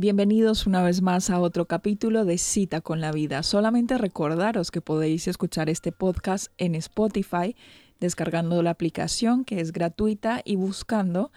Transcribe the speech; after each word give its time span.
Bienvenidos 0.00 0.68
una 0.68 0.84
vez 0.84 1.02
más 1.02 1.28
a 1.28 1.40
otro 1.40 1.64
capítulo 1.64 2.24
de 2.24 2.38
Cita 2.38 2.80
con 2.80 3.00
la 3.00 3.10
Vida. 3.10 3.42
Solamente 3.42 3.98
recordaros 3.98 4.70
que 4.70 4.80
podéis 4.80 5.26
escuchar 5.26 5.68
este 5.68 5.90
podcast 5.90 6.52
en 6.56 6.76
Spotify 6.76 7.56
descargando 7.98 8.62
la 8.62 8.70
aplicación 8.70 9.44
que 9.44 9.58
es 9.58 9.72
gratuita 9.72 10.40
y 10.44 10.54
buscando 10.54 11.32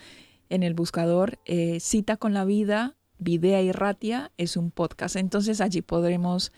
en 0.49 0.61
el 0.61 0.75
buscador 0.75 1.39
eh, 1.45 1.79
Cita 1.79 2.17
con 2.17 2.35
la 2.35 2.45
Vida, 2.45 2.97
Videa 3.17 3.63
y 3.63 3.71
Ratia 3.71 4.31
es 4.37 4.55
un 4.55 4.69
podcast. 4.69 5.15
Entonces 5.15 5.59
allí 5.59 5.81
podremos 5.81 6.51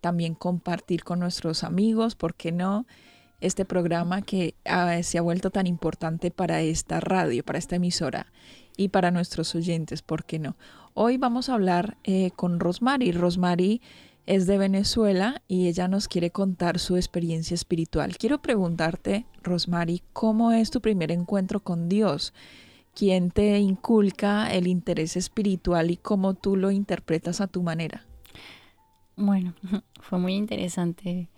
también 0.00 0.34
compartir 0.34 1.04
con 1.04 1.20
nuestros 1.20 1.62
amigos, 1.62 2.16
¿por 2.16 2.34
qué 2.34 2.50
no? 2.50 2.84
Este 3.40 3.64
programa 3.64 4.22
que 4.22 4.56
ah, 4.64 5.00
se 5.04 5.18
ha 5.18 5.22
vuelto 5.22 5.50
tan 5.50 5.68
importante 5.68 6.32
para 6.32 6.62
esta 6.62 6.98
radio, 6.98 7.44
para 7.44 7.60
esta 7.60 7.76
emisora 7.76 8.32
y 8.76 8.88
para 8.88 9.12
nuestros 9.12 9.54
oyentes, 9.54 10.02
¿por 10.02 10.24
qué 10.24 10.40
no? 10.40 10.56
Hoy 10.96 11.16
vamos 11.18 11.48
a 11.48 11.54
hablar 11.54 11.96
eh, 12.04 12.30
con 12.36 12.60
Rosmary. 12.60 13.10
Rosmary 13.10 13.82
es 14.26 14.46
de 14.46 14.58
Venezuela 14.58 15.42
y 15.48 15.66
ella 15.66 15.88
nos 15.88 16.06
quiere 16.06 16.30
contar 16.30 16.78
su 16.78 16.94
experiencia 16.94 17.56
espiritual. 17.56 18.16
Quiero 18.16 18.40
preguntarte, 18.40 19.26
Rosmary, 19.42 20.04
¿cómo 20.12 20.52
es 20.52 20.70
tu 20.70 20.80
primer 20.80 21.10
encuentro 21.10 21.58
con 21.58 21.88
Dios? 21.88 22.32
¿Quién 22.94 23.32
te 23.32 23.58
inculca 23.58 24.52
el 24.54 24.68
interés 24.68 25.16
espiritual 25.16 25.90
y 25.90 25.96
cómo 25.96 26.34
tú 26.34 26.54
lo 26.54 26.70
interpretas 26.70 27.40
a 27.40 27.48
tu 27.48 27.64
manera? 27.64 28.06
Bueno, 29.16 29.52
fue 30.00 30.20
muy 30.20 30.34
interesante 30.34 31.28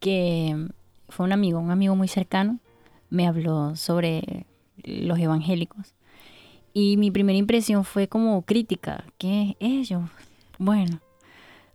que 0.00 0.70
fue 1.08 1.24
un 1.24 1.30
amigo, 1.30 1.60
un 1.60 1.70
amigo 1.70 1.94
muy 1.94 2.08
cercano, 2.08 2.58
me 3.10 3.28
habló 3.28 3.76
sobre 3.76 4.44
los 4.82 5.20
evangélicos 5.20 5.94
y 6.78 6.96
mi 6.96 7.10
primera 7.10 7.36
impresión 7.36 7.84
fue 7.84 8.06
como 8.06 8.42
crítica. 8.42 9.04
¿Qué 9.18 9.56
es 9.58 9.90
ellos? 9.90 10.08
Bueno. 10.58 11.00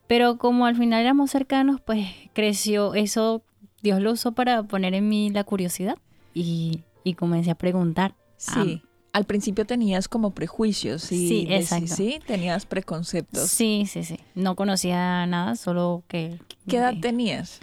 Pero 0.07 0.38
como 0.38 0.66
al 0.66 0.77
final 0.77 1.01
éramos 1.01 1.29
cercanos, 1.29 1.81
pues 1.81 2.07
creció 2.31 2.94
eso, 2.94 3.44
Dios 3.81 4.00
lo 4.00 4.13
usó 4.13 4.31
para 4.31 4.63
poner 4.63 4.94
en 4.94 5.09
mí 5.09 5.29
la 5.29 5.44
curiosidad 5.44 5.97
y, 6.33 6.83
comencé 7.17 7.51
a 7.51 7.55
preguntar. 7.55 8.16
Sí. 8.38 8.81
al 9.11 9.25
principio 9.25 9.66
tenías 9.66 10.07
como 10.07 10.31
prejuicios, 10.31 11.01
¿sí? 11.03 11.27
Sí, 11.27 11.47
exacto. 11.50 11.95
Sí, 11.95 12.19
tenías 12.25 12.66
preconceptos. 12.66 13.50
Sí, 13.50 13.85
sí, 13.89 14.06
sí. 14.06 14.19
No 14.35 14.56
conocía 14.56 15.25
nada, 15.27 15.57
solo 15.57 16.03
que... 16.07 16.39
¿Qué 16.66 16.77
edad 16.77 16.94
tenías? 17.01 17.59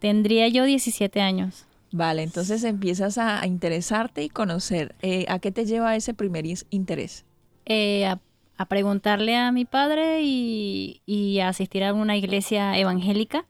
Tendría 0.00 0.48
yo 0.48 0.64
17 0.64 1.20
años. 1.20 1.67
Vale, 1.90 2.22
entonces 2.22 2.64
empiezas 2.64 3.18
a, 3.18 3.46
interesarte 3.46 4.22
y 4.22 4.28
conocer. 4.28 4.94
Eh, 5.00 5.24
¿A 5.28 5.38
qué 5.38 5.50
te 5.50 5.64
lleva 5.64 5.96
ese 5.96 6.14
primer 6.14 6.44
interés? 6.70 7.24
Eh, 7.64 8.06
a, 8.06 8.20
preguntarle 8.66 9.36
a 9.36 9.52
mi 9.52 9.64
padre 9.64 10.22
y, 10.22 11.38
a 11.40 11.48
asistir 11.48 11.84
a 11.84 11.94
una 11.94 12.16
iglesia 12.16 12.76
evangélica. 12.78 13.46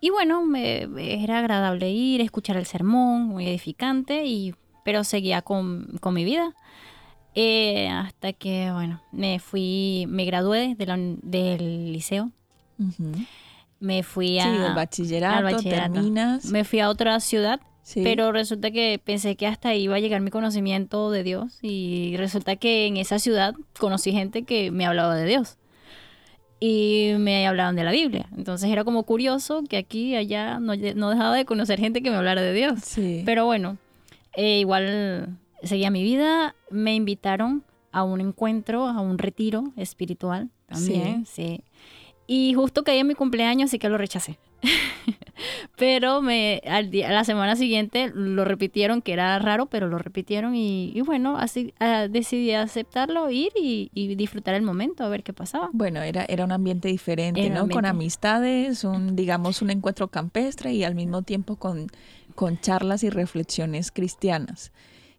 Y 0.00 0.10
bueno, 0.10 0.44
me, 0.44 0.88
era 1.22 1.38
agradable 1.38 1.90
ir, 1.90 2.20
escuchar 2.20 2.56
el 2.56 2.66
sermón, 2.66 3.26
muy 3.28 3.46
edificante, 3.46 4.24
y, 4.26 4.54
pero 4.84 5.04
seguía 5.04 5.42
con, 5.42 6.00
mi 6.12 6.24
vida. 6.24 6.54
Eh, 7.34 7.88
hasta 7.88 8.32
que, 8.32 8.72
bueno, 8.72 9.00
me 9.12 9.38
fui, 9.38 10.06
me 10.08 10.24
gradué 10.24 10.74
del 10.76 11.92
liceo 11.92 12.32
me 13.82 14.02
fui 14.02 14.38
a, 14.38 14.44
sí, 14.44 14.48
el 14.48 14.74
bachillerato, 14.74 15.62
terminas. 15.62 16.46
Me 16.46 16.64
fui 16.64 16.80
a 16.80 16.88
otra 16.88 17.18
ciudad, 17.20 17.60
pero 17.94 18.32
resulta 18.32 18.70
que 18.70 19.00
pensé 19.04 19.36
que 19.36 19.46
hasta 19.46 19.70
ahí 19.70 19.82
iba 19.82 19.96
a 19.96 19.98
llegar 19.98 20.20
mi 20.20 20.30
conocimiento 20.30 21.10
de 21.10 21.24
Dios 21.24 21.58
y 21.62 22.16
resulta 22.16 22.56
que 22.56 22.86
en 22.86 22.96
esa 22.96 23.18
ciudad 23.18 23.54
conocí 23.78 24.12
gente 24.12 24.44
que 24.44 24.70
me 24.70 24.86
hablaba 24.86 25.16
de 25.16 25.26
Dios 25.26 25.58
y 26.60 27.14
me 27.18 27.44
hablaban 27.48 27.74
de 27.74 27.82
la 27.82 27.90
Biblia. 27.90 28.28
Entonces 28.36 28.70
era 28.70 28.84
como 28.84 29.02
curioso 29.02 29.64
que 29.68 29.76
aquí, 29.76 30.14
allá, 30.14 30.60
no, 30.60 30.76
dejaba 30.76 31.34
de 31.34 31.44
conocer 31.44 31.80
gente 31.80 32.02
que 32.02 32.10
me 32.10 32.16
hablara 32.16 32.40
de 32.40 32.52
Dios. 32.52 32.78
Pero 33.24 33.46
bueno, 33.46 33.78
eh, 34.34 34.60
igual 34.60 35.36
seguía 35.64 35.90
mi 35.90 36.04
vida, 36.04 36.54
me 36.70 36.94
invitaron 36.94 37.64
a 37.90 38.04
un 38.04 38.20
encuentro, 38.20 38.86
a 38.86 39.00
un 39.00 39.18
retiro 39.18 39.72
espiritual 39.76 40.50
también, 40.66 41.26
sí. 41.26 41.64
Y 42.26 42.54
justo 42.54 42.84
caía 42.84 43.00
en 43.00 43.08
mi 43.08 43.14
cumpleaños, 43.14 43.70
así 43.70 43.78
que 43.78 43.88
lo 43.88 43.98
rechacé. 43.98 44.38
pero 45.76 46.22
me, 46.22 46.62
al 46.66 46.90
día, 46.90 47.10
la 47.10 47.24
semana 47.24 47.56
siguiente 47.56 48.10
lo 48.14 48.44
repitieron, 48.44 49.02
que 49.02 49.12
era 49.12 49.38
raro, 49.38 49.66
pero 49.66 49.88
lo 49.88 49.98
repitieron 49.98 50.54
y, 50.54 51.00
bueno, 51.04 51.36
así 51.36 51.74
ah, 51.80 52.06
decidí 52.08 52.52
aceptarlo, 52.52 53.30
ir 53.30 53.52
y, 53.56 53.90
disfrutar 54.14 54.54
el 54.54 54.62
momento, 54.62 55.04
a 55.04 55.08
ver 55.08 55.22
qué 55.22 55.32
pasaba. 55.32 55.70
Bueno, 55.72 56.00
era, 56.02 56.24
era 56.24 56.44
un 56.44 56.52
ambiente 56.52 56.88
diferente, 56.88 57.50
¿no? 57.50 57.68
Con 57.68 57.86
amistades, 57.86 58.84
un, 58.84 59.16
digamos, 59.16 59.62
un 59.62 59.70
encuentro 59.70 60.08
campestre 60.08 60.72
y 60.72 60.84
al 60.84 60.94
mismo 60.94 61.22
tiempo 61.22 61.56
con, 61.56 61.88
con 62.34 62.60
charlas 62.60 63.02
y 63.02 63.10
reflexiones 63.10 63.90
cristianas. 63.90 64.72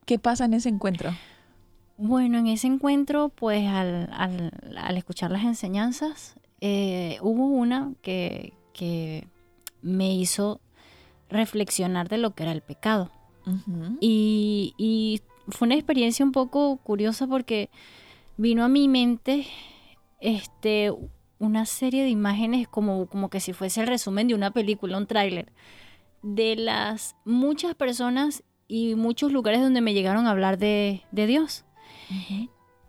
¿Qué 0.05 0.19
pasa 0.19 0.45
en 0.45 0.53
ese 0.53 0.69
encuentro? 0.69 1.11
Bueno, 1.97 2.39
en 2.39 2.47
ese 2.47 2.67
encuentro, 2.67 3.29
pues 3.29 3.67
al, 3.67 4.09
al, 4.13 4.51
al 4.77 4.97
escuchar 4.97 5.31
las 5.31 5.43
enseñanzas, 5.43 6.35
eh, 6.65 7.17
hubo 7.21 7.47
una 7.47 7.91
que, 8.01 8.53
me 9.81 10.15
hizo 10.15 10.61
reflexionar 11.29 12.07
de 12.07 12.17
lo 12.17 12.33
que 12.33 12.43
era 12.43 12.53
el 12.53 12.61
pecado. 12.61 13.11
y, 13.99 15.21
fue 15.49 15.65
una 15.65 15.75
experiencia 15.75 16.25
un 16.25 16.31
poco 16.31 16.77
curiosa 16.77 17.27
porque 17.27 17.69
vino 18.37 18.63
a 18.63 18.69
mi 18.69 18.87
mente 18.87 19.45
este, 20.21 20.93
una 21.37 21.65
serie 21.65 22.01
de 22.03 22.09
imágenes 22.09 22.69
como, 22.69 23.07
como 23.07 23.29
que 23.29 23.41
si 23.41 23.51
fuese 23.51 23.81
el 23.81 23.87
resumen 23.87 24.29
de 24.29 24.35
una 24.35 24.51
película, 24.51 24.97
un 24.97 25.05
tráiler, 25.05 25.51
de 26.21 26.55
las 26.55 27.17
muchas 27.25 27.75
personas 27.75 28.41
y 28.69 28.95
muchos 28.95 29.33
lugares 29.33 29.59
donde 29.59 29.81
me 29.81 29.93
llegaron 29.93 30.27
a 30.27 30.31
hablar 30.31 30.57
de, 30.57 31.01
Dios. 31.11 31.65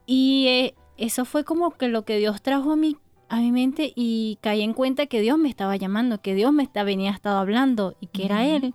Y 0.06 0.46
eh, 0.46 0.74
eso 0.96 1.24
fue 1.24 1.42
como 1.42 1.72
que 1.72 1.88
lo 1.88 2.04
que 2.04 2.18
Dios 2.18 2.40
trajo 2.40 2.70
a 2.70 2.76
mi 2.76 2.96
a 3.28 3.40
mi 3.40 3.52
mente 3.52 3.92
y 3.94 4.38
caí 4.40 4.62
en 4.62 4.74
cuenta 4.74 5.06
que 5.06 5.20
Dios 5.20 5.38
me 5.38 5.48
estaba 5.48 5.76
llamando, 5.76 6.20
que 6.20 6.34
Dios 6.34 6.52
me 6.52 6.68
venía 6.84 7.10
estado 7.10 7.38
hablando 7.38 7.96
y 8.00 8.06
que 8.08 8.24
era 8.24 8.46
Él. 8.46 8.74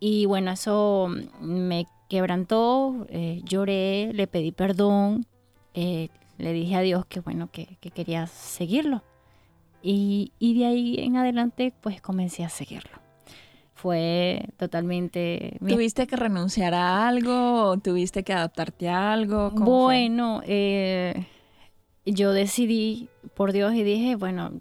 Y 0.00 0.26
bueno, 0.26 0.50
eso 0.50 1.08
me 1.40 1.86
quebrantó, 2.08 3.06
eh, 3.08 3.40
lloré, 3.44 4.12
le 4.12 4.26
pedí 4.26 4.52
perdón, 4.52 5.26
eh, 5.74 6.08
le 6.38 6.52
dije 6.52 6.76
a 6.76 6.80
Dios 6.80 7.06
que 7.06 7.20
bueno, 7.20 7.50
que, 7.50 7.78
quería 7.94 8.26
seguirlo. 8.26 9.02
Y, 9.82 10.32
y, 10.38 10.58
de 10.58 10.66
ahí 10.66 10.96
en 10.98 11.16
adelante 11.16 11.72
pues 11.80 12.00
comencé 12.00 12.44
a 12.44 12.48
seguirlo. 12.48 13.02
Fue 13.74 14.44
totalmente... 14.58 15.56
¿Tuviste 15.58 16.06
que 16.06 16.14
renunciar 16.14 16.72
a 16.72 17.08
algo 17.08 17.76
tuviste 17.78 18.22
que 18.22 18.32
adaptarte 18.32 18.88
a 18.88 19.12
algo? 19.12 19.50
Bueno, 19.50 20.40
eh, 20.46 21.26
yo 22.04 22.32
decidí 22.32 23.08
por 23.34 23.52
Dios 23.52 23.74
y 23.74 23.82
dije, 23.82 24.16
bueno, 24.16 24.60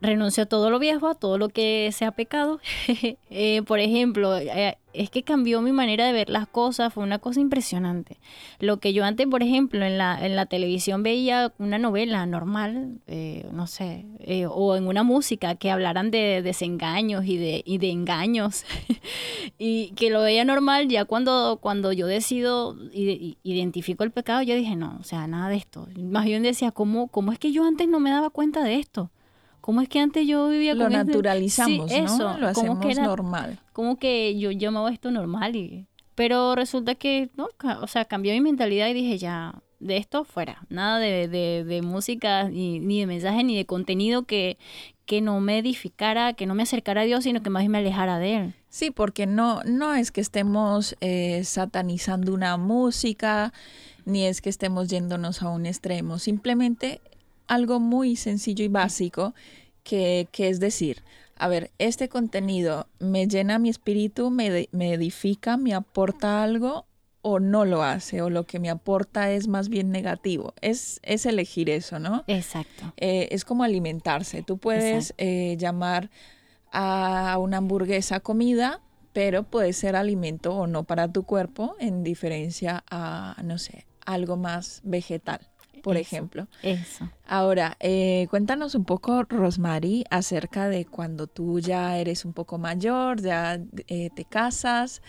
renuncio 0.00 0.44
a 0.44 0.46
todo 0.46 0.70
lo 0.70 0.78
viejo, 0.78 1.08
a 1.08 1.14
todo 1.14 1.38
lo 1.38 1.48
que 1.48 1.90
sea 1.92 2.12
pecado. 2.12 2.60
Eh, 3.32 3.62
por 3.62 3.78
ejemplo, 3.78 4.36
eh, 4.36 4.76
es 4.92 5.08
que 5.08 5.22
cambió 5.22 5.62
mi 5.62 5.70
manera 5.70 6.04
de 6.04 6.12
ver 6.12 6.28
las 6.28 6.48
cosas, 6.48 6.92
fue 6.92 7.04
una 7.04 7.20
cosa 7.20 7.38
impresionante. 7.38 8.18
Lo 8.58 8.78
que 8.78 8.92
yo 8.92 9.04
antes, 9.04 9.26
por 9.28 9.42
ejemplo, 9.42 9.84
en 9.84 9.98
la, 9.98 10.26
en 10.26 10.34
la 10.34 10.46
televisión 10.46 11.04
veía 11.04 11.52
una 11.58 11.78
novela 11.78 12.26
normal, 12.26 12.98
eh, 13.06 13.46
no 13.52 13.68
sé, 13.68 14.04
o 14.48 14.76
en 14.76 14.88
una 14.88 15.04
música 15.04 15.54
que 15.54 15.70
hablaran 15.70 16.10
de 16.10 16.42
desengaños 16.42 17.24
y 17.24 17.36
de, 17.36 17.62
y 17.64 17.78
de 17.78 17.90
engaños, 17.90 18.64
y 19.58 19.92
que 19.92 20.10
lo 20.10 20.22
veía 20.22 20.44
normal, 20.44 20.88
ya 20.88 21.04
cuando, 21.04 21.58
cuando 21.62 21.92
yo 21.92 22.08
decido, 22.08 22.76
identifico 22.92 24.02
el 24.02 24.10
pecado, 24.10 24.42
yo 24.42 24.56
dije, 24.56 24.74
no, 24.74 24.98
o 25.00 25.04
sea, 25.04 25.28
nada 25.28 25.50
de 25.50 25.56
esto. 25.56 25.86
Más 25.96 26.24
bien 26.24 26.42
decía, 26.42 26.72
¿cómo, 26.72 27.08
cómo 27.08 27.32
es 27.32 27.38
que 27.38 27.52
yo 27.52 27.64
antes 27.64 27.88
no 27.88 28.00
me 28.00 28.10
daba 28.10 28.30
cuenta 28.30 28.64
de 28.64 28.74
esto? 28.74 29.10
¿Cómo 29.60 29.80
es 29.80 29.88
que 29.88 30.00
antes 30.00 30.26
yo 30.26 30.48
vivía 30.48 30.72
con 30.72 30.84
Lo 30.84 30.90
naturalizamos, 30.90 31.90
¿no? 31.90 32.38
Lo 32.38 32.48
hacemos 32.48 32.78
que 32.78 32.94
normal. 32.94 33.58
Como 33.72 33.98
que 33.98 34.38
yo 34.38 34.50
llamaba 34.50 34.92
esto 34.92 35.10
normal 35.10 35.56
y... 35.56 35.86
Pero 36.14 36.54
resulta 36.54 36.94
que, 36.96 37.30
no, 37.36 37.48
o 37.80 37.86
sea, 37.86 38.04
cambió 38.04 38.32
mi 38.34 38.40
mentalidad 38.42 38.88
y 38.88 38.92
dije, 38.92 39.16
ya, 39.16 39.62
de 39.78 39.96
esto 39.96 40.24
fuera. 40.24 40.64
Nada 40.68 40.98
de, 40.98 41.26
de, 41.28 41.82
música, 41.82 42.48
ni, 42.48 42.78
ni, 42.78 43.00
de 43.00 43.06
mensaje, 43.06 43.42
ni 43.42 43.56
de 43.56 43.64
contenido 43.64 44.24
que, 44.24 44.58
que 45.06 45.22
no 45.22 45.40
me 45.40 45.58
edificara, 45.58 46.34
que 46.34 46.46
no 46.46 46.54
me 46.54 46.62
acercara 46.62 47.00
a 47.00 47.04
Dios, 47.04 47.24
sino 47.24 47.42
que 47.42 47.50
más 47.50 47.66
me 47.68 47.78
alejara 47.78 48.18
de 48.18 48.36
Él. 48.36 48.54
Sí, 48.68 48.90
porque 48.90 49.26
no, 49.26 49.62
no 49.64 49.94
es 49.94 50.12
que 50.12 50.20
estemos 50.20 50.94
eh, 51.00 51.42
satanizando 51.44 52.34
una 52.34 52.56
música, 52.58 53.52
ni 54.04 54.26
es 54.26 54.42
que 54.42 54.50
estemos 54.50 54.88
yéndonos 54.88 55.42
a 55.42 55.48
un 55.48 55.66
extremo. 55.66 56.18
Simplemente 56.18 57.00
algo 57.50 57.80
muy 57.80 58.14
sencillo 58.14 58.64
y 58.64 58.68
básico 58.68 59.34
que, 59.82 60.28
es 60.38 60.60
decir, 60.60 61.02
a 61.36 61.48
ver, 61.48 61.72
este 61.78 62.08
contenido 62.08 62.86
me 63.00 63.26
llena 63.26 63.58
mi 63.58 63.68
espíritu, 63.68 64.30
me, 64.30 64.68
me, 64.70 64.92
edifica, 64.92 65.56
me 65.56 65.74
aporta 65.74 66.44
algo 66.44 66.86
o 67.22 67.40
no 67.40 67.64
lo 67.64 67.82
hace, 67.82 68.22
o 68.22 68.30
lo 68.30 68.46
que 68.46 68.60
me 68.60 68.70
aporta 68.70 69.32
es 69.32 69.48
más 69.48 69.68
bien 69.68 69.90
negativo. 69.90 70.54
Es, 70.60 71.00
es 71.02 71.26
elegir 71.26 71.70
eso, 71.70 71.98
¿no? 71.98 72.22
Exacto. 72.28 72.92
Eh, 72.96 73.28
es 73.32 73.44
como 73.44 73.64
alimentarse. 73.64 74.42
Tú 74.42 74.58
puedes 74.58 75.12
eh, 75.18 75.56
llamar 75.58 76.08
a 76.70 77.36
una 77.40 77.56
hamburguesa 77.56 78.20
comida, 78.20 78.80
pero 79.12 79.42
puede 79.42 79.72
ser 79.72 79.96
alimento 79.96 80.54
o 80.54 80.68
no 80.68 80.84
para 80.84 81.08
tu 81.08 81.24
cuerpo, 81.24 81.74
en 81.80 82.04
diferencia 82.04 82.84
a, 82.88 83.36
no 83.42 83.58
sé, 83.58 83.86
algo 84.06 84.36
más 84.36 84.82
vegetal 84.84 85.49
por 85.82 85.96
ejemplo. 85.96 86.46
Eso. 86.62 87.08
Ahora, 87.26 87.76
eh, 87.80 88.26
cuéntanos 88.30 88.74
un 88.74 88.84
poco, 88.84 89.22
Rosmary, 89.24 90.04
acerca 90.10 90.68
de 90.68 90.84
cuando 90.84 91.26
tú 91.26 91.60
ya 91.60 91.98
eres 91.98 92.24
un 92.24 92.32
poco 92.32 92.58
mayor, 92.58 93.20
ya 93.20 93.60
eh, 93.88 94.10
te 94.14 94.24
casas, 94.24 95.02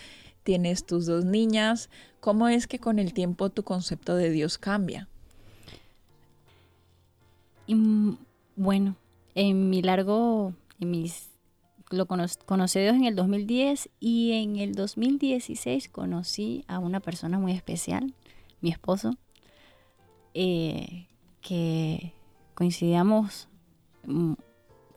tienes 0.43 0.85
tus 0.85 1.05
dos 1.05 1.25
niñas. 1.25 1.89
¿Cómo 2.19 2.47
es 2.47 2.67
que 2.67 2.79
con 2.79 2.99
el 2.99 3.13
tiempo 3.13 3.49
tu 3.49 3.63
concepto 3.63 4.15
de 4.15 4.29
Dios 4.29 4.57
cambia? 4.57 5.07
bueno, 8.57 8.97
en 9.33 9.69
mi 9.69 9.81
largo, 9.81 10.53
en 10.81 10.91
mis 10.91 11.31
lo 11.91 12.05
conocí 12.05 12.79
a 12.79 12.81
Dios 12.81 12.95
en 12.95 13.05
el 13.05 13.15
2010 13.15 13.89
y 13.99 14.31
en 14.31 14.57
el 14.57 14.73
2016 14.73 15.89
conocí 15.89 16.63
a 16.67 16.79
una 16.79 16.99
persona 16.99 17.37
muy 17.37 17.51
especial, 17.51 18.13
mi 18.61 18.69
esposo, 18.69 19.17
eh, 20.33 21.07
que 21.41 22.13
coincidíamos 22.53 23.47
mm, 24.05 24.33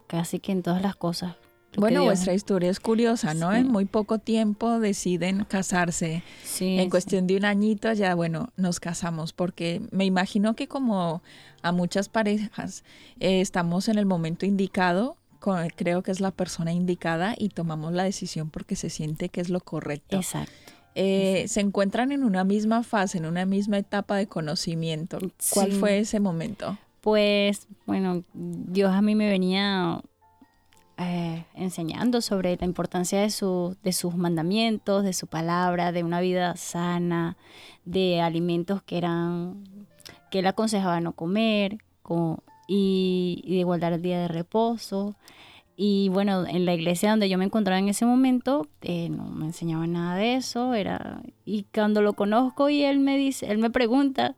casi 0.06 0.38
que 0.38 0.52
en 0.52 0.62
todas 0.62 0.82
las 0.82 0.96
cosas. 0.96 1.36
Bueno, 1.76 2.04
vuestra 2.04 2.34
historia 2.34 2.70
es 2.70 2.80
curiosa, 2.80 3.34
¿no? 3.34 3.52
En 3.52 3.66
muy 3.66 3.84
poco 3.84 4.18
tiempo 4.18 4.78
deciden 4.78 5.44
casarse. 5.44 6.22
en 6.60 6.90
cuestión 6.90 7.26
de 7.26 7.36
un 7.36 7.44
añito 7.44 7.92
ya, 7.92 8.14
bueno, 8.14 8.50
nos 8.56 8.80
casamos 8.80 9.32
porque 9.32 9.82
me 9.90 10.04
imagino 10.04 10.54
que 10.54 10.68
como 10.68 11.22
a 11.62 11.72
muchas 11.72 12.08
parejas 12.08 12.84
eh, 13.18 13.40
estamos 13.40 13.88
en 13.88 13.98
el 13.98 14.06
momento 14.06 14.46
indicado, 14.46 15.16
creo 15.76 16.02
que 16.02 16.10
es 16.10 16.20
la 16.20 16.30
persona 16.30 16.72
indicada 16.72 17.34
y 17.36 17.50
tomamos 17.50 17.92
la 17.92 18.04
decisión 18.04 18.50
porque 18.50 18.76
se 18.76 18.90
siente 18.90 19.28
que 19.28 19.40
es 19.40 19.50
lo 19.50 19.60
correcto. 19.60 20.16
Exacto. 20.16 20.52
Eh, 20.94 21.46
se 21.48 21.60
encuentran 21.60 22.12
en 22.12 22.22
una 22.22 22.44
misma 22.44 22.82
fase, 22.82 23.18
en 23.18 23.26
una 23.26 23.46
misma 23.46 23.78
etapa 23.78 24.16
de 24.16 24.26
conocimiento. 24.26 25.18
¿Cuál 25.52 25.72
fue 25.72 25.98
ese 25.98 26.20
momento? 26.20 26.78
Pues, 27.00 27.66
bueno, 27.86 28.22
Dios 28.32 28.92
a 28.92 29.02
mí 29.02 29.14
me 29.14 29.28
venía 29.28 30.00
eh, 30.96 31.44
enseñando 31.54 32.20
sobre 32.20 32.56
la 32.56 32.64
importancia 32.64 33.20
de, 33.20 33.30
su, 33.30 33.76
de 33.82 33.92
sus 33.92 34.14
mandamientos, 34.14 35.02
de 35.02 35.12
su 35.12 35.26
palabra, 35.26 35.90
de 35.90 36.04
una 36.04 36.20
vida 36.20 36.56
sana, 36.56 37.36
de 37.84 38.20
alimentos 38.20 38.82
que 38.82 38.98
eran 38.98 39.64
que 40.30 40.38
él 40.38 40.46
aconsejaba 40.46 41.00
no 41.00 41.12
comer 41.12 41.78
y, 42.66 43.42
y 43.44 43.56
de 43.56 43.64
guardar 43.64 43.92
el 43.92 44.02
día 44.02 44.20
de 44.20 44.28
reposo. 44.28 45.16
Y 45.76 46.08
bueno, 46.08 46.46
en 46.46 46.66
la 46.66 46.74
iglesia 46.74 47.10
donde 47.10 47.28
yo 47.28 47.36
me 47.36 47.44
encontraba 47.44 47.78
en 47.78 47.88
ese 47.88 48.06
momento, 48.06 48.68
eh, 48.82 49.08
no 49.08 49.24
me 49.24 49.46
enseñaba 49.46 49.86
nada 49.86 50.16
de 50.16 50.36
eso. 50.36 50.74
Era, 50.74 51.20
y 51.44 51.64
cuando 51.74 52.00
lo 52.00 52.12
conozco 52.12 52.68
y 52.68 52.84
él 52.84 53.00
me 53.00 53.16
dice, 53.16 53.50
él 53.50 53.58
me 53.58 53.70
pregunta 53.70 54.36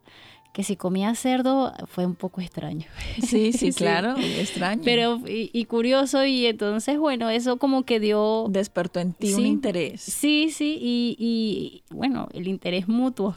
que 0.54 0.62
si 0.62 0.76
comía 0.76 1.14
cerdo, 1.14 1.74
fue 1.86 2.06
un 2.06 2.14
poco 2.14 2.40
extraño. 2.40 2.86
Sí, 3.22 3.52
sí, 3.52 3.72
claro, 3.72 4.14
extraño. 4.18 4.80
Pero, 4.82 5.20
y, 5.26 5.64
curioso, 5.66 6.24
y 6.24 6.46
entonces, 6.46 6.98
bueno, 6.98 7.28
eso 7.28 7.58
como 7.58 7.84
que 7.84 8.00
dio... 8.00 8.46
Despertó 8.48 9.00
en 9.00 9.12
ti 9.12 9.34
un 9.34 9.44
interés. 9.44 10.00
Sí, 10.00 10.48
sí, 10.50 10.78
y, 10.80 11.16
y 11.18 11.82
bueno, 11.94 12.28
el 12.32 12.48
interés 12.48 12.88
mutuo. 12.88 13.34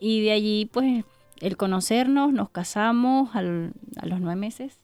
Y 0.00 0.22
de 0.22 0.32
allí, 0.32 0.68
pues, 0.72 1.04
el 1.40 1.56
conocernos, 1.56 2.32
nos 2.32 2.50
casamos 2.50 3.36
a 3.36 3.42
los 3.42 4.20
nueve 4.20 4.34
meses 4.34 4.80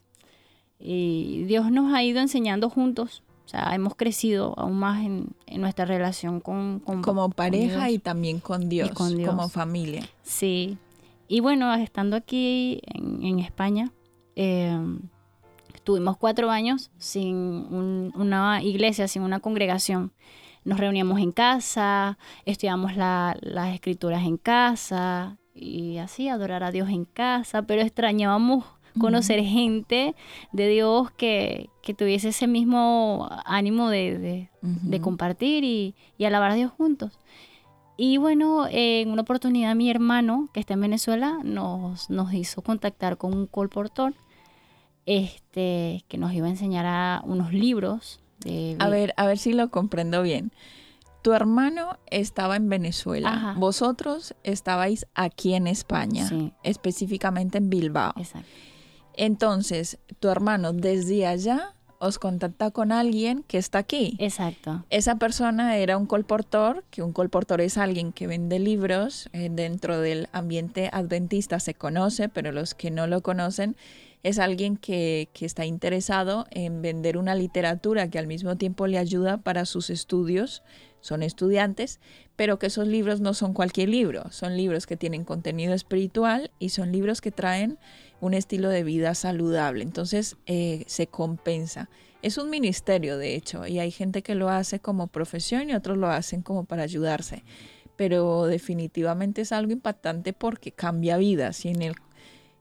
y 0.79 1.43
Dios 1.43 1.71
nos 1.71 1.93
ha 1.93 2.03
ido 2.03 2.19
enseñando 2.19 2.69
juntos. 2.69 3.23
O 3.45 3.49
sea, 3.49 3.73
hemos 3.73 3.95
crecido 3.95 4.53
aún 4.57 4.77
más 4.77 5.05
en, 5.05 5.33
nuestra 5.57 5.85
relación 5.85 6.41
con, 6.41 6.79
Como 6.79 7.29
pareja 7.29 7.89
y 7.89 7.97
también 7.97 8.39
con 8.41 8.67
Dios, 8.67 8.91
como 8.91 9.47
familia. 9.47 10.05
Sí. 10.21 10.77
Y 11.29 11.39
bueno, 11.39 11.73
estando 11.75 12.17
aquí 12.17 12.81
en, 12.83 13.39
España, 13.39 13.91
eh, 14.35 14.77
tuvimos 15.83 16.17
cuatro 16.17 16.51
años 16.51 16.91
sin 16.97 18.11
una 18.15 18.61
iglesia, 18.61 19.07
sin 19.07 19.21
una 19.21 19.39
congregación. 19.39 20.11
Nos 20.65 20.79
reuníamos 20.81 21.21
en 21.21 21.31
casa, 21.31 22.17
estudiamos 22.43 22.97
las 22.97 23.73
escrituras 23.73 24.25
en 24.25 24.35
casa 24.35 25.37
y 25.53 25.97
así 25.97 26.27
adorar 26.27 26.63
a 26.63 26.71
Dios 26.71 26.89
en 26.89 27.05
casa, 27.05 27.61
pero 27.61 27.81
extrañábamos 27.81 28.65
conocer 28.99 29.43
gente 29.43 30.15
de 30.51 30.67
Dios 30.67 31.11
que, 31.11 31.69
tuviese 31.97 32.29
ese 32.29 32.47
mismo 32.47 33.29
ánimo 33.45 33.89
de, 33.89 34.49
compartir 35.01 35.63
y, 35.63 35.95
alabar 36.25 36.51
a 36.51 36.55
Dios 36.55 36.71
juntos. 36.71 37.19
Y 37.99 38.17
bueno, 38.17 38.67
en 38.69 39.09
una 39.09 39.23
oportunidad 39.23 39.75
mi 39.75 39.89
hermano, 39.89 40.49
que 40.53 40.59
está 40.59 40.75
en 40.75 40.81
Venezuela, 40.81 41.39
nos, 41.43 42.11
nos 42.11 42.31
hizo 42.33 42.61
contactar 42.61 43.17
con 43.17 43.33
un 43.33 43.47
colportor 43.47 44.13
este, 45.07 46.03
que 46.07 46.17
nos 46.19 46.33
iba 46.33 46.45
a 46.45 46.51
enseñar 46.51 46.85
a 46.85 47.21
unos 47.25 47.53
libros. 47.53 48.19
De... 48.39 48.75
A 48.77 48.89
ver, 48.89 49.13
a 49.17 49.25
ver 49.25 49.39
si 49.39 49.53
lo 49.53 49.71
comprendo 49.71 50.21
bien. 50.21 50.51
Tu 51.23 51.33
hermano 51.33 51.97
estaba 52.11 52.55
en 52.55 52.69
Venezuela. 52.69 53.55
Vosotros 53.57 54.35
estabais 54.43 55.07
aquí 55.15 55.55
en 55.55 55.67
España, 55.67 56.29
específicamente 56.63 57.57
en 57.57 57.69
Bilbao. 57.69 58.13
Exacto. 58.15 58.47
Entonces, 59.17 59.97
tu 60.19 60.29
hermano 60.29 60.71
desde 60.73 61.25
allá 61.27 61.73
os 61.99 62.19
contacta 62.19 62.71
con 62.71 62.91
alguien 62.91 63.43
que 63.43 63.57
está 63.57 63.79
aquí. 63.79 64.15
Exacto. 64.19 64.85
Esa 64.89 65.15
persona 65.15 65.77
era 65.77 65.97
un 65.97 66.05
colportor, 66.05 66.83
que 66.91 67.01
un 67.01 67.11
colportor 67.11 67.59
es 67.61 67.77
alguien 67.77 68.13
que 68.13 68.27
vende 68.27 68.59
libros. 68.59 69.29
Eh, 69.33 69.49
dentro 69.51 69.99
del 69.99 70.29
ambiente 70.31 70.89
adventista 70.93 71.59
se 71.59 71.73
conoce, 71.73 72.29
pero 72.29 72.51
los 72.51 72.75
que 72.75 72.91
no 72.91 73.07
lo 73.07 73.21
conocen, 73.21 73.75
es 74.27 74.39
alguien 74.39 74.75
que, 74.75 75.29
que 75.33 75.45
está 75.45 75.65
interesado 75.65 76.45
en 76.51 76.81
vender 76.81 77.17
una 77.17 77.33
literatura 77.33 78.09
que 78.09 78.19
al 78.19 78.27
mismo 78.27 78.57
tiempo 78.57 78.85
le 78.85 78.97
ayuda 78.97 79.37
para 79.37 79.65
sus 79.65 79.89
estudios. 79.89 80.63
Son 80.99 81.23
estudiantes, 81.23 82.01
pero 82.35 82.59
que 82.59 82.67
esos 82.67 82.87
libros 82.87 83.21
no 83.21 83.33
son 83.33 83.53
cualquier 83.53 83.87
libro, 83.89 84.29
son 84.31 84.57
libros 84.57 84.85
que 84.85 84.97
tienen 84.97 85.23
contenido 85.23 85.73
espiritual 85.73 86.51
y 86.59 86.69
son 86.69 86.91
libros 86.91 87.21
que 87.21 87.31
traen 87.31 87.77
un 88.19 88.33
estilo 88.33 88.69
de 88.69 88.83
vida 88.83 89.15
saludable. 89.15 89.83
Entonces 89.83 90.35
eh, 90.45 90.83
se 90.87 91.07
compensa. 91.07 91.89
Es 92.21 92.37
un 92.37 92.49
ministerio, 92.49 93.17
de 93.17 93.35
hecho, 93.35 93.65
y 93.67 93.79
hay 93.79 93.91
gente 93.91 94.23
que 94.23 94.35
lo 94.35 94.49
hace 94.49 94.79
como 94.79 95.07
profesión 95.07 95.69
y 95.69 95.73
otros 95.73 95.97
lo 95.97 96.09
hacen 96.09 96.41
como 96.41 96.65
para 96.65 96.83
ayudarse. 96.83 97.43
Pero 97.95 98.45
definitivamente 98.45 99.41
es 99.41 99.51
algo 99.51 99.71
impactante 99.71 100.33
porque 100.33 100.71
cambia 100.71 101.17
vidas. 101.17 101.63
Y 101.65 101.69
en 101.69 101.81
el, 101.81 101.95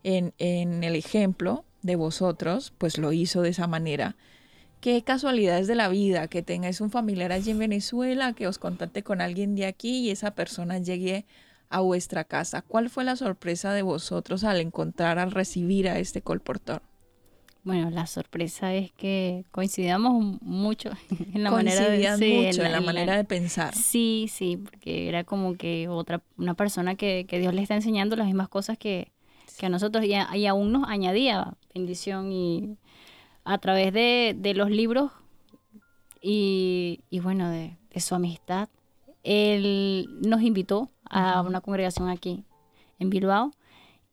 en, 0.06 0.34
en 0.38 0.84
el 0.84 0.94
ejemplo 0.94 1.64
de 1.82 1.96
vosotros, 1.96 2.72
pues 2.78 2.96
lo 2.96 3.12
hizo 3.12 3.42
de 3.42 3.50
esa 3.50 3.66
manera. 3.66 4.16
Qué 4.80 5.02
casualidades 5.02 5.66
de 5.66 5.74
la 5.74 5.88
vida 5.88 6.28
que 6.28 6.42
tengáis 6.42 6.80
un 6.80 6.90
familiar 6.90 7.32
allí 7.32 7.50
en 7.50 7.58
Venezuela, 7.58 8.32
que 8.32 8.46
os 8.46 8.58
contacte 8.58 9.02
con 9.02 9.20
alguien 9.20 9.56
de 9.56 9.66
aquí 9.66 9.98
y 9.98 10.10
esa 10.10 10.32
persona 10.32 10.78
llegue 10.78 11.26
a 11.70 11.80
vuestra 11.80 12.22
casa. 12.22 12.62
¿Cuál 12.62 12.88
fue 12.88 13.02
la 13.02 13.16
sorpresa 13.16 13.72
de 13.72 13.82
vosotros 13.82 14.44
al 14.44 14.60
encontrar, 14.60 15.18
al 15.18 15.32
recibir 15.32 15.88
a 15.88 15.98
este 15.98 16.22
colportor? 16.22 16.82
Bueno, 17.64 17.90
la 17.90 18.06
sorpresa 18.06 18.74
es 18.74 18.92
que 18.92 19.44
coincidíamos 19.50 20.40
mucho 20.40 20.90
en 21.34 21.42
la 21.42 21.50
manera 21.50 21.88
de 21.88 22.46
mucho 22.46 22.62
en 22.62 22.70
la, 22.70 22.80
manera 22.80 23.16
de 23.16 23.24
pensar. 23.24 23.74
Sí, 23.74 24.28
sí, 24.32 24.56
porque 24.56 25.08
era 25.08 25.24
como 25.24 25.56
que 25.56 25.88
otra 25.88 26.22
una 26.36 26.54
persona 26.54 26.94
que, 26.94 27.26
que 27.28 27.40
Dios 27.40 27.52
le 27.54 27.62
está 27.62 27.74
enseñando 27.74 28.14
las 28.14 28.26
mismas 28.26 28.48
cosas 28.48 28.78
que, 28.78 29.10
que 29.56 29.66
a 29.66 29.68
nosotros 29.68 30.04
y, 30.04 30.12
y, 30.36 30.46
aún 30.46 30.72
nos 30.72 30.88
añadía 30.88 31.54
bendición 31.74 32.32
y 32.32 32.76
a 33.44 33.58
través 33.58 33.92
de, 33.92 34.34
de 34.38 34.54
los 34.54 34.70
libros 34.70 35.12
y, 36.20 37.00
y 37.10 37.20
bueno, 37.20 37.50
de, 37.50 37.76
de, 37.90 38.00
su 38.00 38.14
amistad, 38.14 38.68
él 39.22 40.08
nos 40.26 40.42
invitó 40.42 40.90
a 41.08 41.40
una 41.42 41.60
congregación 41.60 42.08
aquí 42.08 42.44
en 42.98 43.10
Bilbao 43.10 43.52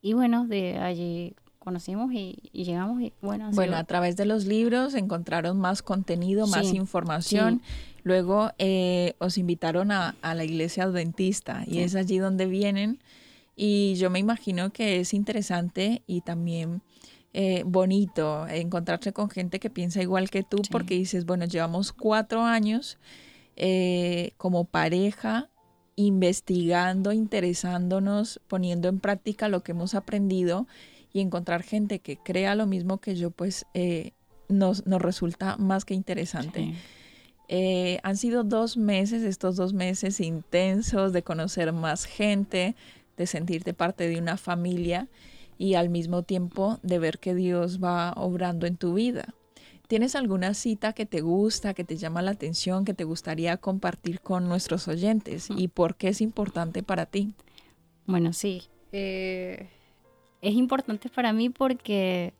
y 0.01 0.13
bueno, 0.13 0.45
de 0.45 0.77
allí 0.77 1.35
conocimos 1.63 2.11
y, 2.13 2.37
llegamos 2.51 3.01
y 3.01 3.13
bueno. 3.21 3.49
Bueno, 3.53 3.77
a 3.77 3.85
través 3.85 4.17
de 4.17 4.25
los 4.25 4.45
libros 4.45 4.93
encontraron 4.95 5.57
más 5.57 5.81
contenido, 5.81 6.45
más 6.45 6.73
información. 6.73 7.61
Luego 8.03 8.51
eh, 8.57 9.15
os 9.19 9.37
invitaron 9.37 9.91
a, 9.91 10.15
la 10.21 10.43
iglesia 10.43 10.83
adventista 10.83 11.63
y 11.65 11.79
es 11.79 11.95
allí 11.95 12.17
donde 12.17 12.47
vienen 12.47 12.99
y 13.55 13.95
yo 13.95 14.09
me 14.09 14.19
imagino 14.19 14.71
que 14.71 14.99
es 14.99 15.13
interesante 15.13 16.01
y 16.07 16.21
también 16.21 16.81
eh, 17.33 17.63
bonito 17.65 18.47
encontrarse 18.47 19.13
con 19.13 19.29
gente 19.29 19.59
que 19.59 19.69
piensa 19.69 20.01
igual 20.01 20.29
que 20.29 20.43
tú 20.43 20.57
porque 20.69 20.95
dices, 20.95 21.25
bueno, 21.25 21.45
llevamos 21.45 21.91
cuatro 21.91 22.43
años 22.43 22.97
eh, 23.55 24.33
como 24.37 24.65
pareja 24.65 25.49
investigando, 25.95 27.11
interesándonos, 27.11 28.41
poniendo 28.47 28.87
en 28.87 28.99
práctica 28.99 29.47
lo 29.47 29.63
que 29.63 29.73
hemos 29.73 29.93
aprendido 29.93 30.67
y 31.11 31.21
encontrar 31.21 31.61
gente 31.61 31.99
que 31.99 32.17
crea 32.17 32.55
lo 32.55 32.65
mismo 32.65 32.97
que 32.97 33.15
yo, 33.15 33.29
pues 33.29 33.65
eh, 33.75 34.13
nos, 34.49 34.87
nos, 34.87 35.01
resulta 35.01 35.57
más 35.57 35.85
que 35.85 35.93
interesante. 35.93 36.73
Eh, 37.47 37.99
han 38.01 38.17
sido 38.17 38.43
dos 38.43 38.77
meses, 38.77 39.21
estos 39.21 39.55
dos 39.55 39.73
meses 39.73 40.19
intensos 40.19 41.13
de 41.13 41.21
conocer 41.21 41.71
más 41.71 42.05
gente, 42.05 42.75
de 43.17 43.27
sentirte 43.27 43.73
parte 43.73 44.07
de 44.07 44.19
una 44.19 44.37
familia 44.37 45.07
y 45.57 45.75
al 45.75 45.89
mismo 45.89 46.23
tiempo 46.23 46.79
de 46.83 46.99
ver 46.99 47.19
que 47.19 47.35
Dios 47.35 47.83
va 47.83 48.13
obrando 48.15 48.65
en 48.65 48.77
tu 48.77 48.93
vida. 48.93 49.33
¿Tienes 49.87 50.15
alguna 50.15 50.53
cita 50.53 50.93
que 50.93 51.05
te 51.05 51.21
gusta, 51.21 51.73
que 51.73 51.83
te 51.83 51.97
llama 51.97 52.21
la 52.21 52.31
atención, 52.31 52.85
que 52.85 52.93
te 52.93 53.03
gustaría 53.03 53.57
compartir 53.57 54.21
con 54.21 54.47
nuestros 54.47 54.87
oyentes 54.87 55.49
y 55.55 55.67
por 55.67 55.95
qué 55.95 56.07
es 56.07 56.21
importante 56.21 56.83
para 56.83 57.05
ti? 57.05 57.33
Bueno, 58.05 58.33
sí. 58.33 58.63
Eh, 58.91 59.69
es 60.41 60.53
importante 60.55 61.09
para 61.09 61.33
mí 61.33 61.49
porque 61.49 62.33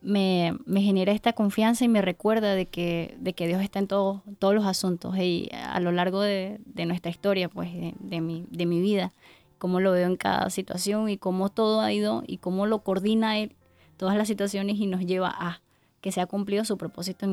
me, 0.00 0.56
genera 0.66 1.12
esta 1.12 1.32
confianza 1.32 1.84
y 1.84 1.88
me 1.88 2.02
recuerda 2.02 2.54
de 2.54 2.66
que, 2.66 3.16
de 3.18 3.32
que 3.32 3.46
Dios 3.46 3.62
está 3.62 3.78
en 3.78 3.86
todos 3.86 4.22
los 4.40 4.66
asuntos 4.66 5.16
y 5.18 5.48
a 5.52 5.80
lo 5.80 5.92
largo 5.92 6.22
de, 6.22 6.60
nuestra 6.86 7.10
historia, 7.10 7.48
pues 7.48 7.70
de, 7.72 8.20
mi, 8.20 8.46
de 8.50 8.66
mi 8.66 8.80
vida, 8.80 9.12
cómo 9.58 9.80
lo 9.80 9.92
veo 9.92 10.06
en 10.06 10.16
cada 10.16 10.50
situación 10.50 11.08
y 11.08 11.18
cómo 11.18 11.48
todo 11.48 11.80
ha 11.80 11.92
ido 11.92 12.22
y 12.26 12.38
cómo 12.38 12.66
lo 12.66 12.80
coordina 12.80 13.38
Él, 13.38 13.54
todas 13.96 14.16
las 14.16 14.28
situaciones 14.28 14.78
y 14.78 14.86
nos 14.86 15.04
lleva 15.04 15.34
a 15.36 15.60
que 16.00 16.12
se 16.12 16.20
ha 16.20 16.26
cumplido 16.26 16.64
su 16.64 16.78
propósito 16.78 17.26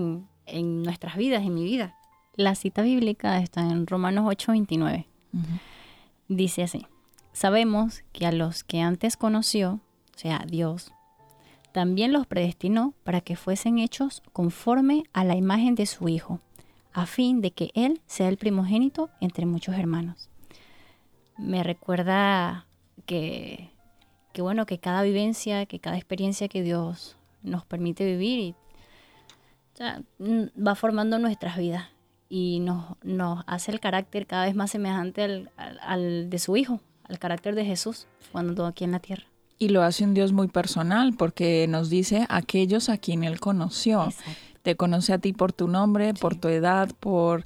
en, 0.46 0.84
nuestras 0.84 1.16
vidas, 1.16 1.44
en 1.44 1.54
mi 1.54 1.64
vida. 1.64 1.96
La 2.36 2.56
cita 2.56 2.82
bíblica 2.82 3.40
está 3.40 3.62
en 3.62 3.88
Romanos 3.88 4.26
8:29. 4.26 5.06
Dice 6.28 6.64
así. 6.64 6.86
Sabemos 7.34 8.04
que 8.14 8.26
a 8.26 8.32
los 8.32 8.64
que 8.64 8.82
antes 8.82 9.18
conoció, 9.18 9.82
o 10.16 10.18
sea, 10.18 10.46
Dios, 10.48 10.94
también 11.74 12.14
los 12.14 12.26
predestinó 12.26 12.94
para 13.04 13.20
que 13.20 13.36
fuesen 13.36 13.80
hechos 13.80 14.24
conforme 14.32 15.04
a 15.12 15.26
la 15.26 15.36
imagen 15.36 15.76
de 15.76 15.86
su 15.86 16.08
Hijo, 16.08 16.40
a 16.94 17.06
fin 17.06 17.42
de 17.42 17.52
que 17.52 17.72
Él 17.74 18.02
sea 18.06 18.30
el 18.30 18.38
primogénito 18.38 19.10
entre 19.20 19.46
muchos 19.46 19.76
hermanos. 19.76 20.30
Me 21.38 21.64
recuerda 21.64 22.66
que, 23.06 23.70
que 24.34 24.42
bueno, 24.42 24.66
que 24.66 24.80
cada 24.80 25.02
vivencia, 25.02 25.66
que 25.66 25.80
cada 25.80 25.98
experiencia 25.98 26.48
que 26.48 26.62
Dios 26.62 27.18
nos 27.44 27.66
permite 27.66 28.06
vivir 28.06 28.56
va 29.82 30.76
formando 30.76 31.20
nuestras 31.20 31.58
vidas 31.58 31.86
y 32.30 32.60
nos, 32.60 32.96
nos 33.04 33.44
hace 33.48 33.72
el 33.72 33.80
carácter 33.80 34.26
cada 34.26 34.46
vez 34.46 34.56
más 34.56 34.72
semejante 34.72 35.48
al 35.82 36.30
de 36.30 36.40
su 36.40 36.58
Hijo, 36.58 36.80
al 37.08 37.20
carácter 37.20 37.56
de 37.56 37.66
Jesús 37.66 38.08
cuando 38.32 38.66
aquí 38.66 38.84
en 38.84 38.92
la 38.92 39.00
tierra. 39.00 39.26
Y 39.58 39.70
lo 39.70 39.84
hace 39.84 40.04
un 40.04 40.14
Dios 40.14 40.34
muy 40.34 40.48
personal 40.48 41.14
porque 41.18 41.66
nos 41.68 41.90
dice 41.90 42.26
aquellos 42.30 42.90
a 42.90 42.98
quien 42.98 43.24
Él 43.24 43.40
conoció. 43.40 44.10
Te 44.64 44.76
conoce 44.76 45.14
a 45.14 45.20
ti 45.20 45.32
por 45.32 45.54
tu 45.54 45.68
nombre, 45.68 46.14
por 46.14 46.36
tu 46.36 46.48
edad, 46.48 46.90
por 47.00 47.46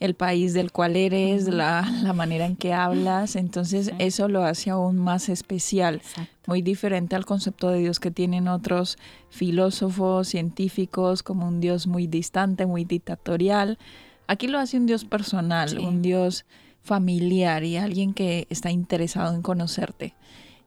el 0.00 0.14
país 0.14 0.54
del 0.54 0.70
cual 0.70 0.96
eres, 0.96 1.48
la, 1.48 1.82
manera 2.14 2.46
en 2.46 2.56
que 2.56 2.72
hablas. 2.72 3.36
Entonces 3.36 3.92
eso 3.98 4.28
lo 4.28 4.44
hace 4.44 4.70
aún 4.70 4.96
más 4.98 5.28
especial, 5.28 6.00
muy 6.46 6.62
diferente 6.62 7.16
al 7.16 7.26
concepto 7.26 7.70
de 7.70 7.80
Dios 7.80 8.00
que 8.00 8.10
tienen 8.10 8.48
otros 8.48 8.98
filósofos, 9.30 10.28
científicos, 10.28 11.22
como 11.22 11.46
un 11.46 11.60
Dios 11.60 11.86
muy 11.86 12.06
distante, 12.06 12.66
muy 12.66 12.84
dictatorial. 12.84 13.78
Aquí 14.26 14.46
lo 14.46 14.58
hace 14.58 14.76
un 14.76 14.86
Dios 14.86 15.04
personal, 15.04 15.78
un 15.78 16.02
Dios 16.02 16.44
familiar 16.82 17.64
y 17.64 17.76
alguien 17.76 18.14
que 18.14 18.46
está 18.50 18.70
interesado 18.70 19.34
en 19.34 19.42
conocerte. 19.42 20.14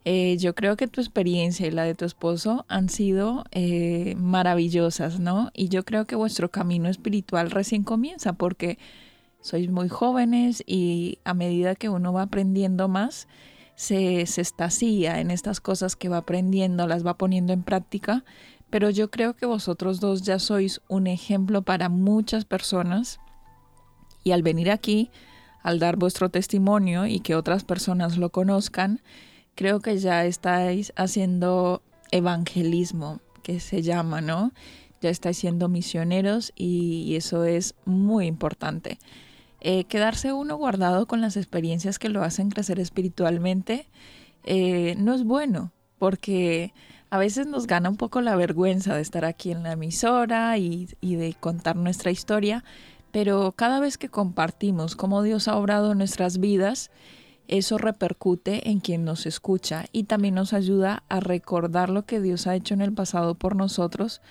Eh, 0.04 0.38
yo 0.40 0.56
creo 0.56 0.78
que 0.78 0.88
tu 0.88 1.00
experiencia 1.00 1.68
y 1.68 1.72
la 1.72 1.84
de 1.84 1.94
tu 1.94 2.06
esposo 2.06 2.66
han 2.68 2.90
sido 2.90 3.44
eh, 3.52 4.16
maravillosas, 4.18 5.20
¿no? 5.20 5.52
Y 5.54 5.70
yo 5.70 5.84
creo 5.84 6.06
que 6.06 6.16
vuestro 6.16 6.50
camino 6.50 6.90
espiritual 6.90 7.52
recién 7.52 7.84
comienza 7.84 8.34
porque 8.34 8.80
sois 9.42 9.70
muy 9.70 9.90
jóvenes 9.90 10.64
y 10.66 11.20
a 11.24 11.34
medida 11.34 11.76
que 11.76 11.90
uno 11.90 12.14
va 12.14 12.24
aprendiendo 12.24 12.88
más, 12.88 13.28
se, 13.76 14.26
se 14.28 14.44
en 15.20 15.32
estas 15.32 15.60
cosas 15.60 15.96
que 15.96 16.10
va 16.10 16.18
aprendiendo, 16.18 16.88
las 16.88 17.06
va 17.06 17.18
poniendo 17.18 17.54
en 17.54 17.64
práctica. 17.64 18.24
Pero 18.70 18.90
yo 18.90 19.12
creo 19.12 19.36
que 19.36 19.46
vosotros 19.46 20.00
dos 20.00 20.22
ya 20.22 20.40
sois 20.40 20.82
un 20.88 21.08
ejemplo 21.08 21.62
para 21.62 21.90
muchas 21.90 22.46
personas. 22.46 23.20
Y 24.24 24.32
al 24.32 24.44
venir 24.44 24.72
aquí, 24.72 25.10
al 25.64 25.80
dar 25.80 25.98
vuestro 25.98 26.30
testimonio 26.30 27.06
y 27.06 27.20
que 27.20 27.36
otras 27.36 27.64
personas 27.64 28.18
lo 28.18 28.30
conozcan, 28.30 29.02
creo 29.56 29.80
que 29.80 29.98
ya 29.98 30.26
estáis 30.26 30.94
haciendo 30.96 31.82
evangelismo, 32.12 33.20
que 33.44 33.60
se 33.60 33.82
llama, 33.82 34.22
¿no? 34.22 34.54
Ya 35.02 35.10
estáis 35.10 35.38
siendo 35.38 35.68
misioneros 35.68 36.54
y, 36.56 37.16
eso 37.16 37.44
es 37.44 37.76
muy 37.86 38.28
importante. 38.28 39.00
Eh, 39.62 39.84
quedarse 39.86 40.34
uno 40.34 40.58
guardado 40.58 41.06
con 41.06 41.22
las 41.22 41.38
experiencias 41.38 42.00
que 42.00 42.10
lo 42.10 42.24
hacen 42.24 42.50
crecer 42.50 42.80
espiritualmente 42.80 43.88
eh, 44.44 44.96
no 44.98 45.14
es 45.14 45.24
bueno, 45.24 45.72
porque 46.00 46.74
a 47.12 47.20
veces 47.20 47.46
nos 47.46 47.68
gana 47.68 47.90
un 47.90 47.98
poco 47.98 48.22
la 48.22 48.36
vergüenza 48.36 48.96
de 48.96 49.02
estar 49.02 49.24
aquí 49.24 49.52
en 49.52 49.62
la 49.62 49.74
emisora 49.74 50.58
y, 50.58 50.90
y 51.00 51.16
de 51.16 51.36
contar 51.40 51.76
nuestra 51.76 52.10
historia, 52.10 52.64
pero 53.12 53.52
cada 53.52 53.80
vez 53.80 54.00
que 54.00 54.10
compartimos 54.10 54.96
cómo 54.96 55.22
Dios 55.22 55.48
ha 55.48 55.58
obrado 55.58 55.92
en 55.92 56.00
nuestras 56.00 56.40
vidas, 56.40 56.90
eso 57.48 57.78
repercute 57.78 58.70
en 58.70 58.80
quien 58.80 59.04
nos 59.04 59.26
escucha 59.26 59.86
y 59.92 60.06
también 60.06 60.36
nos 60.36 60.54
ayuda 60.54 61.04
a 61.10 61.20
recordar 61.20 61.90
lo 61.90 62.06
que 62.06 62.22
Dios 62.22 62.48
ha 62.48 62.56
hecho 62.56 62.74
en 62.74 62.82
el 62.82 62.94
pasado 62.94 63.36
por 63.36 63.56
nosotros 63.56 64.22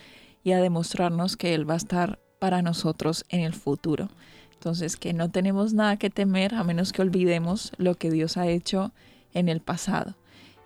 y 0.43 0.53
a 0.53 0.61
demostrarnos 0.61 1.37
que 1.37 1.55
Él 1.55 1.69
va 1.69 1.75
a 1.75 1.77
estar 1.77 2.19
para 2.41 2.63
nosotros 2.63 3.25
en 3.29 3.43
el 3.43 3.53
futuro. 3.53 4.09
Entonces, 4.61 4.99
que 4.99 5.15
no 5.15 5.31
tenemos 5.31 5.73
nada 5.73 5.97
que 5.97 6.11
temer 6.11 6.55
a 6.55 6.65
menos 6.65 6.93
que 6.93 7.01
olvidemos 7.01 7.73
lo 7.79 7.95
que 7.95 8.11
Dios 8.11 8.37
ha 8.37 8.47
hecho 8.47 8.93
en 9.33 9.49
el 9.49 9.61
pasado. 9.61 10.17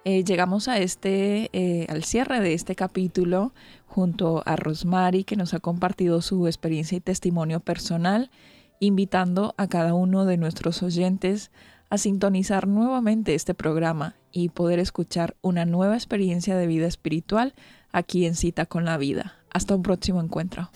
Eh, 0.04 0.24
llegamos 0.24 0.66
a 0.66 0.78
este, 0.78 1.48
eh, 1.52 1.86
al 1.88 2.02
cierre 2.02 2.40
de 2.40 2.54
este 2.54 2.74
capítulo 2.74 3.52
junto 3.86 4.42
a 4.46 4.56
Rosmary, 4.56 5.22
que 5.22 5.36
nos 5.36 5.54
ha 5.54 5.60
compartido 5.60 6.22
su 6.22 6.48
experiencia 6.48 6.98
y 6.98 7.00
testimonio 7.00 7.60
personal, 7.60 8.32
invitando 8.80 9.54
a 9.58 9.68
cada 9.68 9.94
uno 9.94 10.24
de 10.24 10.38
nuestros 10.38 10.82
oyentes 10.82 11.52
a 11.88 11.96
sintonizar 11.96 12.66
nuevamente 12.66 13.36
este 13.36 13.54
programa 13.54 14.16
y 14.32 14.48
poder 14.48 14.80
escuchar 14.80 15.36
una 15.40 15.66
nueva 15.66 15.94
experiencia 15.94 16.56
de 16.56 16.66
vida 16.66 16.88
espiritual 16.88 17.54
aquí 17.92 18.26
en 18.26 18.34
Cita 18.34 18.66
con 18.66 18.84
la 18.84 18.98
Vida. 18.98 19.36
Hasta 19.50 19.76
un 19.76 19.82
próximo 19.84 20.20
encuentro. 20.20 20.68